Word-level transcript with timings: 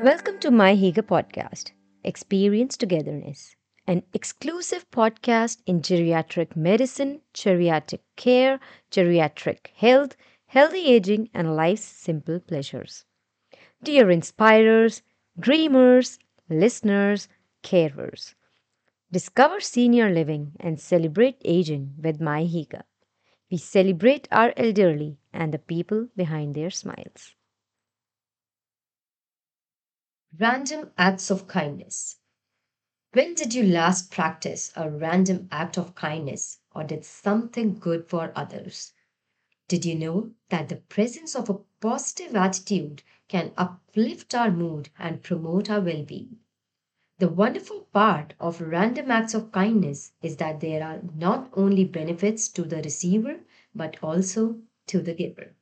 Welcome 0.00 0.38
to 0.40 0.50
miHygge 0.50 1.02
podcast, 1.02 1.72
Experience 2.04 2.76
Togetherness, 2.76 3.56
an 3.86 4.02
exclusive 4.12 4.90
podcast 4.90 5.62
in 5.66 5.80
geriatric 5.80 6.54
medicine, 6.54 7.20
geriatric 7.32 8.00
care, 8.16 8.60
geriatric 8.90 9.68
health, 9.74 10.16
healthy 10.46 10.86
aging, 10.86 11.30
and 11.32 11.56
life's 11.56 11.84
simple 11.84 12.38
pleasures. 12.40 13.04
Dear 13.82 14.10
inspirers, 14.10 15.02
dreamers, 15.38 16.18
listeners, 16.50 17.28
carers, 17.62 18.34
discover 19.12 19.60
senior 19.60 20.10
living 20.10 20.52
and 20.60 20.80
celebrate 20.80 21.40
aging 21.44 21.94
with 22.02 22.20
miHygge. 22.20 22.82
We 23.50 23.58
celebrate 23.58 24.28
our 24.32 24.54
elderly 24.56 25.18
and 25.32 25.54
the 25.54 25.58
people 25.60 26.08
behind 26.16 26.54
their 26.54 26.70
smiles. 26.70 27.34
Random 30.38 30.92
acts 30.96 31.30
of 31.30 31.46
kindness. 31.46 32.18
When 33.12 33.34
did 33.34 33.52
you 33.52 33.62
last 33.64 34.10
practice 34.10 34.72
a 34.74 34.90
random 34.90 35.48
act 35.50 35.76
of 35.76 35.94
kindness 35.94 36.60
or 36.74 36.84
did 36.84 37.04
something 37.04 37.78
good 37.78 38.08
for 38.08 38.32
others? 38.34 38.94
Did 39.68 39.84
you 39.84 39.94
know 39.94 40.32
that 40.48 40.70
the 40.70 40.76
presence 40.76 41.36
of 41.36 41.50
a 41.50 41.60
positive 41.80 42.34
attitude 42.34 43.02
can 43.28 43.52
uplift 43.58 44.34
our 44.34 44.50
mood 44.50 44.88
and 44.98 45.22
promote 45.22 45.68
our 45.68 45.82
well 45.82 46.02
being? 46.02 46.38
The 47.18 47.28
wonderful 47.28 47.82
part 47.92 48.34
of 48.40 48.60
random 48.62 49.10
acts 49.10 49.34
of 49.34 49.52
kindness 49.52 50.12
is 50.22 50.38
that 50.38 50.60
there 50.60 50.82
are 50.82 51.02
not 51.14 51.50
only 51.52 51.84
benefits 51.84 52.48
to 52.48 52.62
the 52.62 52.82
receiver 52.82 53.40
but 53.74 54.02
also 54.02 54.62
to 54.86 55.02
the 55.02 55.14
giver. 55.14 55.54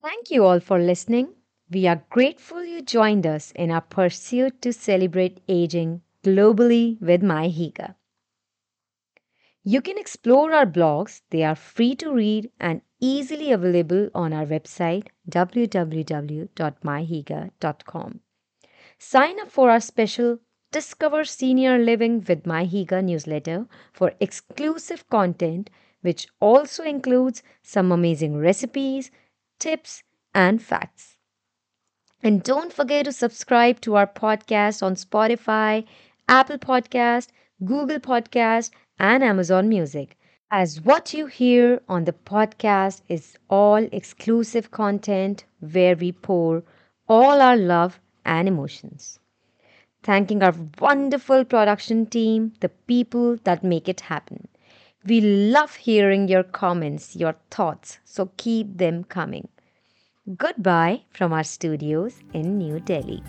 Thank 0.00 0.30
you 0.30 0.44
all 0.44 0.60
for 0.60 0.78
listening. 0.78 1.34
We 1.70 1.86
are 1.86 2.04
grateful 2.10 2.64
you 2.64 2.82
joined 2.82 3.26
us 3.26 3.52
in 3.52 3.70
our 3.70 3.80
pursuit 3.80 4.60
to 4.62 4.72
celebrate 4.72 5.40
aging 5.48 6.02
globally 6.22 7.00
with 7.00 7.22
miHygge. 7.22 7.94
You 9.62 9.80
can 9.80 9.96
explore 9.96 10.52
our 10.52 10.66
blogs, 10.66 11.22
they 11.30 11.42
are 11.42 11.54
free 11.54 11.94
to 11.96 12.12
read 12.12 12.50
and 12.60 12.82
easily 13.00 13.50
available 13.50 14.10
on 14.14 14.34
our 14.34 14.44
website 14.44 15.08
www.mihygge.com. 15.30 18.20
Sign 18.98 19.40
up 19.40 19.50
for 19.50 19.70
our 19.70 19.80
special 19.80 20.38
Discover 20.70 21.24
Senior 21.24 21.78
Living 21.78 22.22
with 22.28 22.44
miHygge 22.44 23.04
newsletter 23.04 23.66
for 23.92 24.12
exclusive 24.20 25.08
content, 25.08 25.70
which 26.02 26.26
also 26.40 26.82
includes 26.82 27.42
some 27.62 27.90
amazing 27.90 28.36
recipes, 28.36 29.10
tips, 29.58 30.02
and 30.34 30.62
facts. 30.62 31.13
And 32.24 32.42
don't 32.42 32.72
forget 32.72 33.04
to 33.04 33.12
subscribe 33.12 33.82
to 33.82 33.96
our 33.96 34.06
podcast 34.06 34.82
on 34.82 34.94
Spotify, 34.94 35.84
Apple 36.26 36.56
Podcast, 36.56 37.28
Google 37.62 38.00
Podcast, 38.00 38.70
and 38.98 39.22
Amazon 39.22 39.68
Music. 39.68 40.16
As 40.50 40.80
what 40.80 41.12
you 41.12 41.26
hear 41.26 41.82
on 41.86 42.04
the 42.04 42.14
podcast 42.14 43.02
is 43.10 43.36
all 43.50 43.86
exclusive 43.92 44.70
content 44.70 45.44
where 45.60 45.94
we 45.96 46.12
pour 46.12 46.62
all 47.10 47.42
our 47.42 47.58
love 47.58 48.00
and 48.24 48.48
emotions. 48.48 49.18
Thanking 50.02 50.42
our 50.42 50.54
wonderful 50.80 51.44
production 51.44 52.06
team, 52.06 52.54
the 52.60 52.70
people 52.70 53.36
that 53.44 53.62
make 53.62 53.86
it 53.86 54.00
happen. 54.00 54.48
We 55.04 55.20
love 55.20 55.76
hearing 55.76 56.28
your 56.28 56.42
comments, 56.42 57.14
your 57.14 57.36
thoughts, 57.50 57.98
so 58.06 58.30
keep 58.38 58.78
them 58.78 59.04
coming. 59.04 59.48
Goodbye 60.24 61.02
from 61.12 61.34
our 61.34 61.44
studios 61.44 62.14
in 62.32 62.56
New 62.56 62.80
Delhi. 62.80 63.22